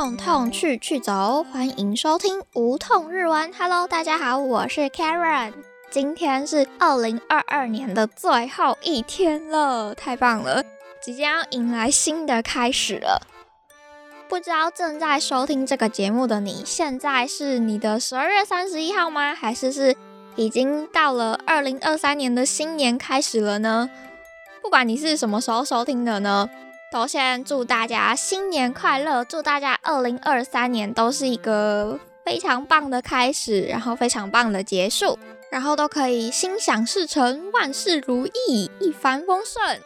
[0.00, 3.52] 痛痛去去走，欢迎收听无痛日文。
[3.52, 5.52] Hello，大家好，我是 Karen。
[5.90, 10.64] 今天是二零二二年的最后一天了，太棒了，
[11.02, 13.20] 即将要迎来新的开始了。
[14.26, 19.34] 不知道正在收听这个节目的你现在是你的十二月三十一号吗？
[19.34, 19.94] 还是是
[20.34, 23.90] 已经到了二零二三年的新年开始了呢？
[24.62, 26.48] 不管你是什么时候收听的呢？
[26.90, 29.24] 都先祝大家新年快乐！
[29.24, 35.16] 祝大家二零二三年都是一个非常棒的开始，然后非常棒的结束，
[35.52, 39.78] 然后都可以心想事成，万事如意，一帆风顺。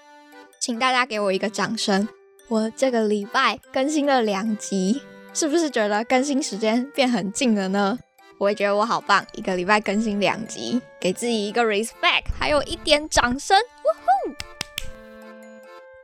[0.59, 2.09] 请大家给我一个掌声！
[2.49, 5.03] 我这个礼拜更新了两集，
[5.35, 7.99] 是不是觉得更新时间变很近了呢？
[8.39, 13.59] 我也觉得我好棒，一个礼拜更新两集，给自己一个 respect，还有一点掌声。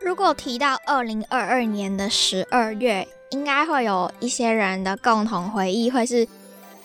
[0.01, 6.27] 如果提到二零二二年的十二月，应该会有一些人的共同回忆，会是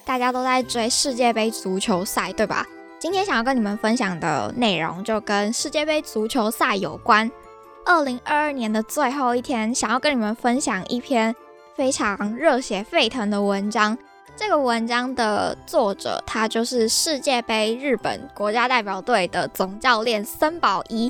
[0.04, 2.66] 大家都在追世界杯足球赛，对吧？
[3.00, 7.32] 今天想要跟你们分享的内容就跟世界杯足球赛有关。
[7.86, 11.34] 二零二二年的最后一天，想要跟你们分享一篇
[11.78, 13.98] 非常热血沸腾的文章。
[14.36, 21.10] 这个文章的作者，他就是世界杯日本国家代表队的总教练森保一。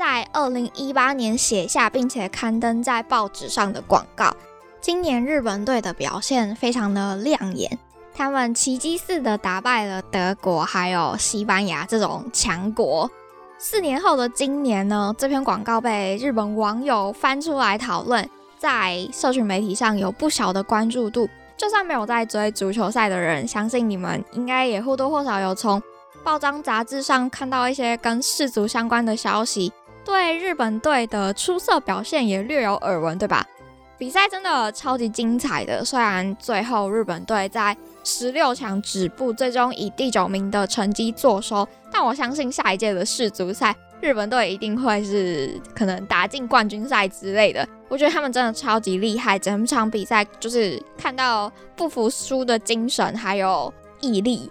[0.00, 4.34] 在二零一八年写下并且刊登在报纸上的广告。
[4.80, 7.78] 今年日本队的表现非常的亮眼，
[8.16, 13.10] 他们奇迹似的打败了德国，还有西班牙这种强国。
[13.58, 18.26] 四年后的今年呢，这篇广告被日本网友翻出来讨论，
[18.58, 21.28] 在社群媒体上有不小的关注度。
[21.58, 25.82] 就算没有在追足球赛的人，相信你们应该也或多或少有从
[26.24, 29.70] 报章杂志上看到一些跟世足相关的消息。
[30.04, 33.44] 对日本队的出色表现也略有耳闻，对吧？
[33.98, 47.66] 比赛真的超级精彩的，虽然最后日本队在十六强止步，最终以第九名的成绩坐收，但我相信下一届的世足赛，日本队一定会是可能打进冠军赛之类的。
[47.88, 54.50] 我觉得他们真的超级厉害，整场比赛就是看到不服输的精神还有毅力。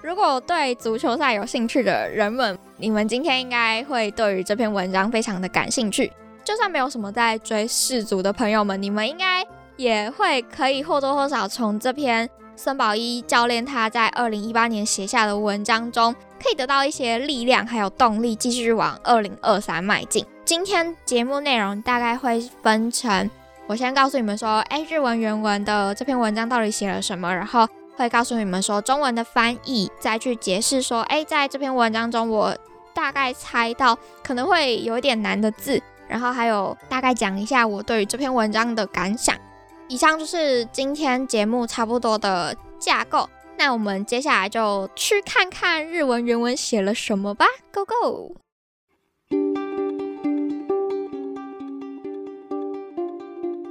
[0.00, 2.58] 如果对足球赛有兴趣的人们。
[2.80, 6.12] 你们今天应该会对于这篇文章非常的感兴趣，
[6.44, 9.44] 就算没有什么在追世足的朋友们，你们应该
[9.76, 20.24] 也会可以或多或少从这篇森宝一教练他在二零一八年写下的文章中，可以得到一些力量还有动力，继续往二零二三迈进。
[20.44, 23.28] 今天节目内容大概会分成，
[23.66, 27.66] 我先告诉你们说，哎，日文原文的这篇文章到底写了什么，然后。
[27.98, 32.56] 会告诉你们说中文的翻译，再去解释说，哎，在这篇文章中，我
[32.94, 39.34] 大概猜到可能会有点难的字，然后还有大概讲一下我对于这篇文章的感想。
[39.88, 43.28] 以上就是今天节目差不多的架构，
[43.58, 47.46] 那我们接下来就去看看日文原文写了什么吧。
[47.72, 48.36] Go go。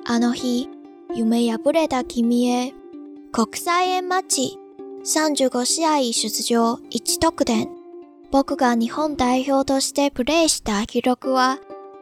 [0.05, 0.67] あの日、
[1.13, 2.73] 夢破れた君へ。
[3.37, 4.57] 国際円マッチ、
[5.05, 7.69] 35試合出場1得点。
[8.31, 11.59] 僕が日本代表としてプレーした記録は、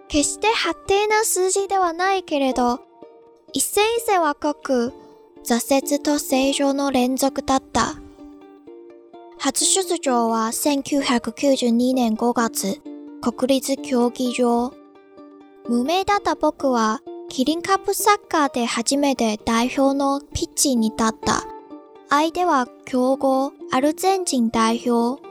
[0.08, 2.80] 決して発展な数字ではないけれど、
[3.52, 4.94] 一戦一戦は濃く、
[5.46, 7.96] 挫折と成長の連続だった。
[9.38, 12.82] 初出場は1992年5月、
[13.22, 14.74] 国立競技場。
[15.68, 21.44] 無名だった僕はキリンカップサッカーで初めて代表のピッチに立った。
[22.10, 25.22] 相手は強豪アルゼンチン代表。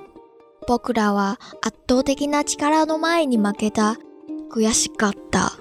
[0.66, 3.96] 僕らは圧倒的な力の前に負けた。
[4.50, 5.52] 悔しかった。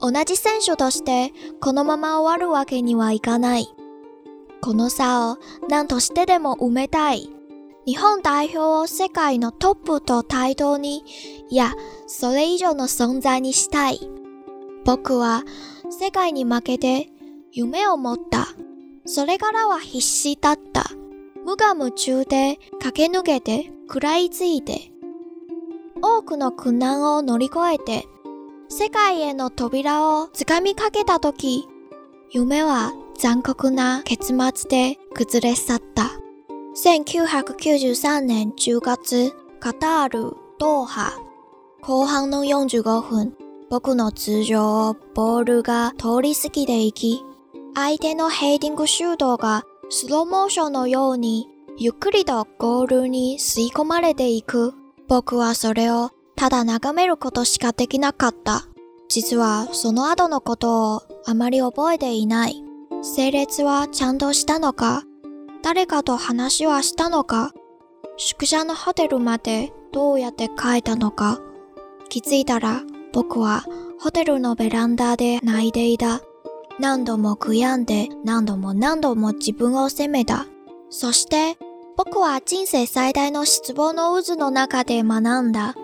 [0.00, 3.66] 同じ選手としてこのまま終わるわけにはいかない。
[4.62, 5.38] この差を
[5.68, 7.28] 何としてでも埋めたい。
[7.84, 11.02] 日本代表を世界のトップと対等に、
[11.50, 11.72] いや、
[12.06, 13.98] それ以上の存在にしたい。
[14.84, 15.44] 僕は
[15.90, 17.08] 世界に負けて
[17.52, 18.48] 夢を持った。
[19.04, 20.84] それからは必死だった。
[21.44, 24.90] 無我夢中で駆け抜けて食らいついて。
[26.02, 28.04] 多くの苦難を乗り越えて、
[28.68, 31.64] 世界への扉を掴みかけたとき、
[32.32, 36.10] 夢は残酷な結末で崩れ去った。
[36.76, 41.12] 1993年10月、カタール、ドーハ、
[41.82, 43.32] 後半の45分。
[43.72, 47.22] 僕の通常をボールが通り過ぎていき、
[47.74, 51.46] 相手のヘイディングシュートがスローモーションのように
[51.78, 54.74] ゆっくりとゴールに吸い込まれていく。
[55.08, 58.66] 僕はそれをただ眺めることしかできなかった。
[59.08, 62.56] 実はその後のことをあまり覚えていない。
[63.02, 65.02] 整列はちゃんとしたのか
[65.62, 67.52] 誰かと話はしたのか
[68.18, 71.40] 宿舎のホテルまでどうやって帰ったのか
[72.10, 73.62] 気づいたら僕は
[74.00, 76.20] ホテルのベランダで泣いていた。
[76.80, 80.46] 何度も悔やんで何度も何度も自分を責めた。
[80.88, 81.58] そして
[81.96, 85.74] 僕は人生最大の失望の渦の中で学んだ。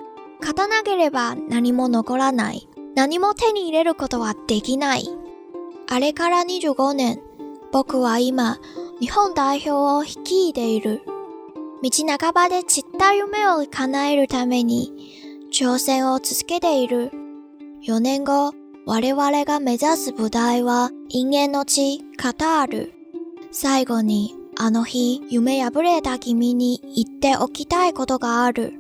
[0.40, 2.66] 勝たなければ何も残らない。
[2.94, 5.04] 何も手に入れることはできない。
[5.90, 7.20] あれから25年、
[7.72, 8.58] 僕は今、
[9.00, 11.02] 日本代表を率いている。
[11.82, 11.90] 道
[12.20, 14.92] 半ばで散った夢を叶えるために、
[15.52, 17.10] 挑戦を続けている。
[17.86, 18.52] 4年後、
[18.86, 22.92] 我々が目指す舞台は因縁の地、カタール。
[23.50, 28.74] 最後に、あの日、夢破れた君に言っておきたいことがある。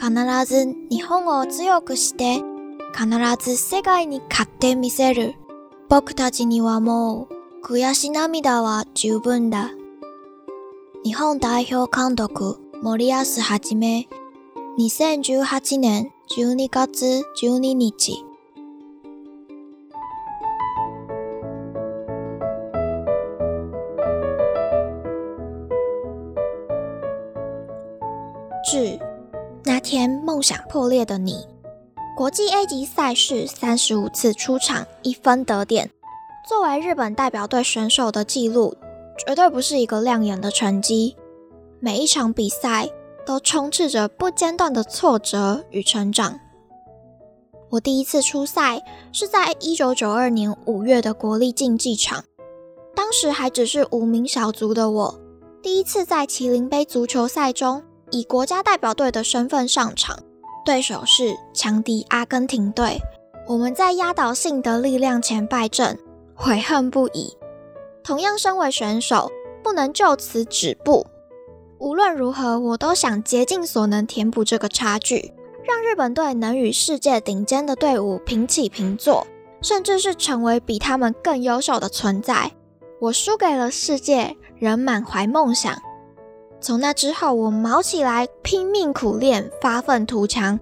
[0.00, 0.08] 必
[0.46, 2.36] ず日本を強くして、
[2.94, 3.08] 必
[3.40, 5.34] ず世界に勝ってみせる。
[5.88, 7.28] 僕たちにはもう、
[7.66, 9.70] 悔し涙は十分だ。
[11.04, 13.24] 日本代表監督、森保は
[13.60, 14.06] じめ、
[14.80, 17.22] 二千九十八年十二月十二日，
[28.70, 29.00] 至
[29.64, 31.44] 那天梦想破裂的你，
[32.16, 35.90] 国际 A 级赛事三十五次出场一分得点，
[36.48, 38.76] 作为日本代表队选手的记录，
[39.26, 41.16] 绝对不是一个亮眼的成绩。
[41.80, 42.88] 每一场比赛。
[43.28, 46.40] 都充斥着不间断的挫折与成长。
[47.72, 48.82] 我第一次出赛
[49.12, 52.24] 是在一九九二年五月的国立竞技场，
[52.96, 55.20] 当时还只是无名小卒的我，
[55.62, 60.18] 第一次在麒麟杯足球赛中以国家代表队的身份上场，
[60.64, 62.98] 对手是强敌阿根廷队。
[63.46, 65.98] 我们在压倒性的力量前败阵，
[66.34, 67.36] 悔恨不已。
[68.02, 69.30] 同样身为选手，
[69.62, 71.06] 不能就此止步。
[71.80, 75.32] 无论如何，我都想竭尽所能填补这个差距，
[75.64, 79.24] 让日本队能与世界顶尖的队伍平起平坐，
[79.62, 82.50] 甚至是成为比他们更优秀的存在。
[83.00, 85.72] 我输给了世界，仍满怀梦想。
[86.60, 90.58] 从那之后，我卯起来，拼命苦练，发愤图强，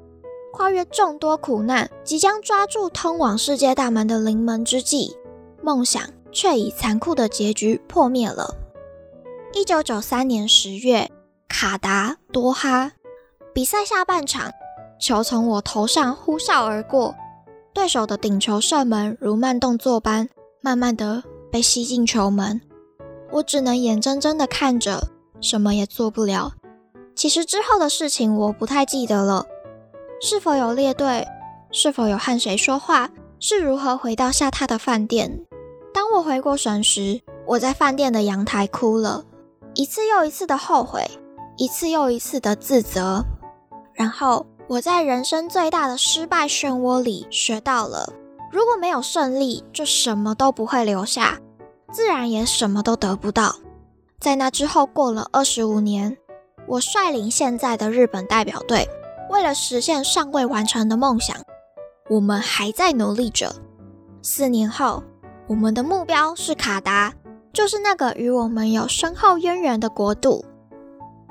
[0.52, 5.16] 跨越众多苦难，即将抓住通往世界大门的临门之际，
[5.62, 8.65] 梦想却以残酷的结局破灭了。
[9.58, 11.10] 一九九三年十月，
[11.48, 12.92] 卡达多哈
[13.54, 14.52] 比赛下半场，
[15.00, 17.14] 球从我头上呼啸而过，
[17.72, 20.28] 对手的顶球射门如慢动作般，
[20.60, 22.60] 慢慢的被吸进球门，
[23.32, 25.08] 我只能眼睁睁的看着，
[25.40, 26.52] 什么也做不了。
[27.14, 29.46] 其实之后的事情我不太记得了，
[30.20, 31.26] 是否有列队，
[31.72, 33.08] 是否有和谁说话，
[33.40, 35.42] 是如何回到下榻的饭店。
[35.94, 39.24] 当我回过神时，我在饭店的阳台哭了。
[39.76, 41.02] 一次又一次的后悔，
[41.58, 43.22] 一次又一次的自责，
[43.92, 48.10] 然后我在人生最大的失败漩涡里学到了：
[48.50, 51.38] 如果没有胜利，就什么都不会留下，
[51.92, 53.56] 自然也什么都得不到。
[54.18, 56.16] 在那之后过了二十五年，
[56.66, 58.88] 我率领现在的日本代表队，
[59.28, 61.36] 为了实现尚未完成的梦想，
[62.08, 63.54] 我们还在努力着。
[64.22, 65.02] 四年后，
[65.46, 67.12] 我们的目标是卡达。
[67.56, 70.44] 就是那个与我们有深厚渊源的国度。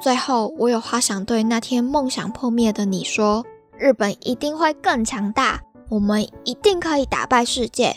[0.02, 3.46] 最后，我有话想对那天梦想破灭的你说：
[3.78, 7.96] 日本一定会更强大，我们一定可以打败世界。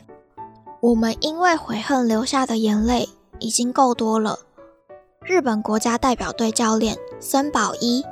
[0.83, 3.09] 我们因为悔恨流下的眼泪
[3.39, 4.39] 已经够多了。
[5.25, 8.05] 日本国家代表队教练森保一，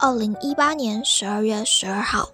[0.00, 2.28] 二零一八年十二月十二号。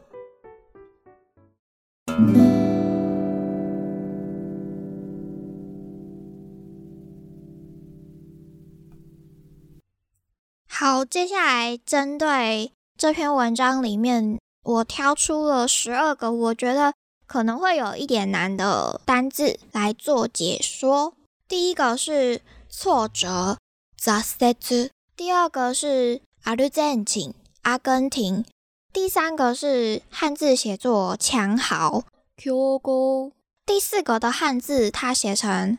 [10.76, 16.93] 好，接下来针对这篇文章里面，我挑出了十二个我觉得
[17.28, 21.14] 可能会有一点难的单字来做解说。
[21.47, 23.57] 第一个是挫折
[23.97, 24.88] ，justet。
[25.16, 28.45] 第二个是 a r g e n 阿根廷，阿根廷。
[28.93, 32.02] 第三个是汉字写作强豪
[32.37, 33.31] q i o g o
[33.64, 35.78] 第四个的汉字它写成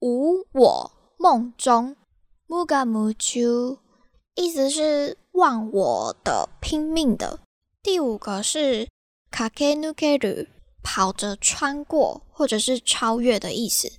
[0.00, 1.96] 无我梦中
[2.48, 3.78] ，mu ga mu chu。
[4.36, 7.40] 意思是忘我的、拼命的。
[7.82, 8.88] 第五个是
[9.30, 10.46] kake nuke ru，
[10.82, 13.90] 跑着穿过或者是超越的意思。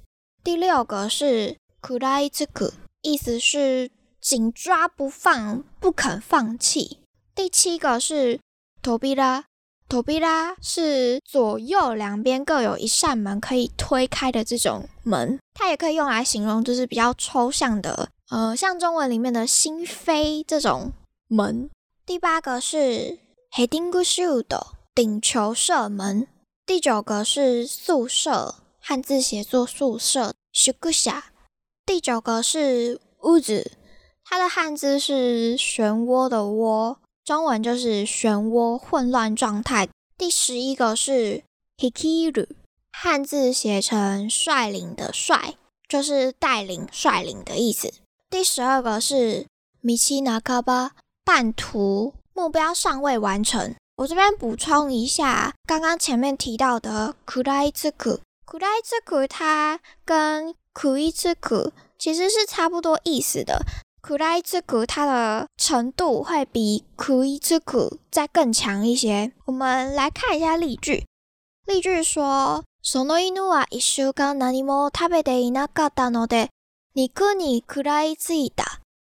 [0.43, 2.71] 第六个是 k u r a i t a k u
[3.01, 6.99] 意思是紧抓不放、不肯放弃。
[7.35, 8.39] 第七个是
[8.81, 9.43] t o b i r a
[9.89, 18.09] t o b i a 是左右两边各有一扇门可以推开的这种门，它也可以用来形容就是比较抽象的。
[18.31, 20.93] 呃，像中文里面的“心扉”这种
[21.27, 21.69] 门。
[22.05, 23.17] 第八个是
[23.51, 26.25] heading g o 的顶球射门。
[26.65, 30.33] 第九个是宿舍，汉字写作“宿舍”。
[30.55, 31.23] shugusha。
[31.85, 33.71] 第九个是“屋子，
[34.23, 36.95] 它的汉字是“漩涡”的“涡”，
[37.25, 39.89] 中文就是“漩涡”混乱状态。
[40.17, 41.43] 第十一个是
[41.77, 42.47] hikiru，
[42.93, 45.57] 汉字写成“率领”的“率”，
[45.89, 47.91] 就是带领、率领的意思。
[48.31, 49.45] 第十二个是
[49.81, 50.91] 米奇纳科巴，
[51.25, 53.75] 半途目标尚未完成。
[53.97, 63.61] 我这边补充一下，刚刚前面提到的苦来之苦，苦来之库它跟苦一之库其实是差不多意思的。
[64.01, 69.33] 苦来之库它的程度会比苦一之库再更强一些。
[69.43, 71.05] 我们来看一下例句，
[71.67, 76.47] 例句说：その犬は一週間何も食べていなかったので。
[76.93, 78.63] 你哭，你哭了一次的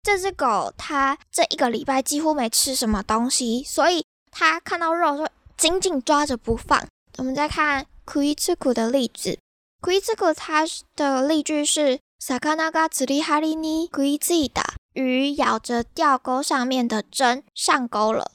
[0.01, 5.27] 这只狗，它这一个礼拜几乎没吃什么东西，所以它看到肉就
[5.57, 6.87] 紧紧抓着不放。
[7.17, 9.37] 我们再看哭伊次苦的例子，
[9.81, 10.65] 哭伊次苦它
[10.95, 14.61] 的例句是萨卡纳嘎子里哈利尼伊一次的
[14.93, 18.31] 鱼咬着钓钩上面的针上钩了，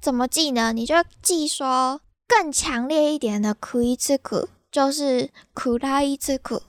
[0.00, 0.72] 怎么记呢？
[0.72, 6.60] 你就记说更强烈一点的哭伊次苦就是哭了一次苦。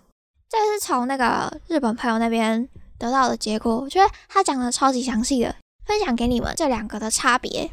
[0.52, 2.68] 这是从那个日本朋友那边
[2.98, 5.56] 得到的结果，我觉得他讲的超级详细的，
[5.86, 7.72] 分享给你们这两个的差别。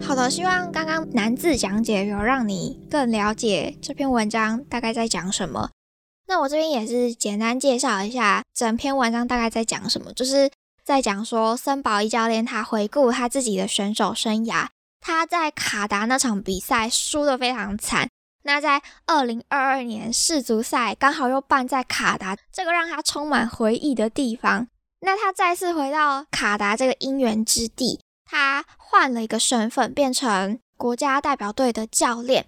[0.00, 5.68] 好的，希望刚刚男字讲解有让你更了解这篇文章大概在讲什么。
[6.26, 10.50] 那我这边也是简单介绍一下整篇文章大概在讲什么，就是
[10.82, 14.68] 在讲说森保一教练他回顾他自己的选手生涯，
[15.02, 18.08] 他在卡达那场比赛输得非常惨。
[18.42, 24.68] 那在二零二二年世足赛刚好又办在卡达这个让他充满回忆的地方，
[25.00, 32.46] 那他再次回到卡达这个因缘之地，他换了一个身份，变成国家代表队的教练。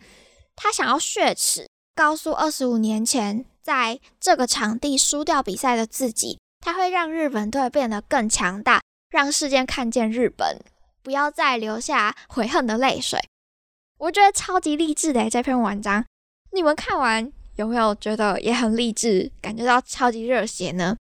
[0.54, 10.60] 他想要血耻，告诉二十五年前在这个场地输掉比赛的自己，他会让日本队变得更强大，让世界看见日本，
[11.02, 13.18] 不要再留下悔恨的泪水。
[14.00, 16.02] 我觉得超级励志的这篇文章
[16.52, 20.96] 你们看完有没有觉得也很励志，感觉到超级热血呢？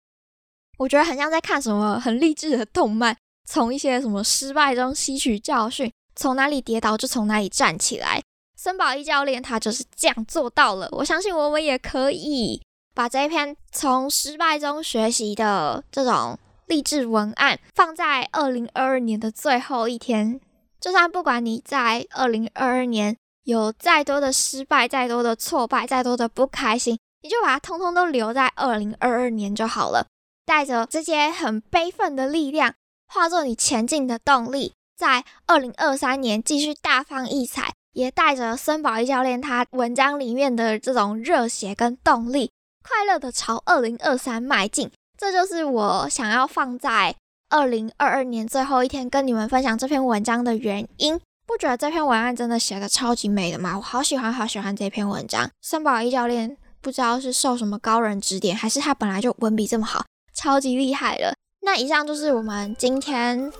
[0.78, 3.14] 我觉得很像在看什么很励志的动漫，
[3.46, 8.22] 从一些什么失败中吸取教训，从哪里跌倒就从哪里站起来。
[8.56, 12.62] 森保一教练他就是这样做到了，我相信我们也可以
[12.94, 16.38] 把这篇从失败中学习的这种
[16.68, 20.40] 励志文案放在二零二二年的最后一天。
[20.80, 30.06] 就算不管你在二零二二年有再多的失败、再多的挫败、再多的不开心，你就把它通通都留在二零二二年就好了。
[30.44, 32.74] 带着这些很悲愤的力量，
[33.08, 37.72] 化作你前进的动力，在二零二三年继续大放异彩。
[37.92, 42.50] 也带着森宝一教练他文章里面的这种热血跟动力，
[42.86, 44.90] 快乐的朝二零二三迈进。
[45.16, 47.16] 这就是我想要放在。
[47.48, 51.14] 二零二二年最后一天，跟你们分享这篇文章的原因，
[51.46, 53.74] 不觉得这篇文案真的写的超级美的吗？
[53.76, 55.48] 我好喜欢，好喜欢这篇文章。
[55.62, 61.34] 森宝一教练不知道是受什么高人指点，还是他本来就文笔这么好，超级厉害了。
[61.62, 63.52] 那以上就是我们今天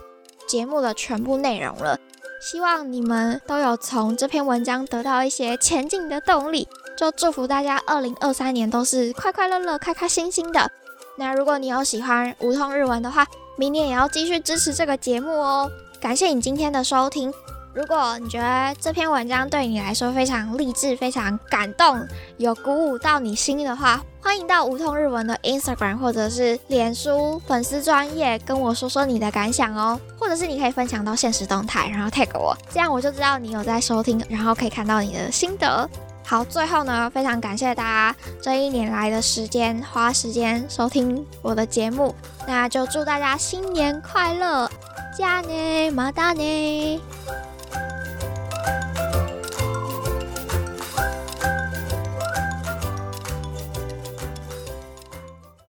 [0.49, 1.97] 节目的全部内容了。
[2.43, 6.69] 希望你们都有从这篇文章得到一些前进的动力。
[6.99, 10.71] 就祝福大家二零二三年都是快快乐乐、开开心心的。
[11.19, 13.27] 那如果你有喜欢梧桐日文的话，
[13.59, 15.71] 明年也要继续支持这个节目哦！
[15.99, 17.33] 感谢你今天的收听。
[17.73, 29.99] 如果你觉得这篇文章对你来说非常励志、非常感动、有鼓舞到你心的话，欢迎到无痛日文的 Instagram 或者是脸书粉丝专页跟我说说你的感想哦。
[30.19, 35.89] 或者是你可以分享到现实动态，然后 tag 我，这样我就知道你有在收听，然后可以看到你的心得。
[36.27, 42.13] 好，最后呢，非常感谢大家这一年来的时间花时间收听我的节目，
[42.49, 44.69] 那就祝大家新年快乐，
[45.17, 47.01] 加年嘛达年。